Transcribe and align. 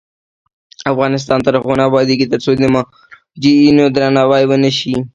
افغانستان 0.91 1.39
تر 1.45 1.53
هغو 1.59 1.73
نه 1.79 1.83
ابادیږي، 1.89 2.25
ترڅو 2.33 2.51
د 2.57 2.63
مراجعینو 2.73 3.85
درناوی 3.95 4.43
ونشي. 4.47 4.93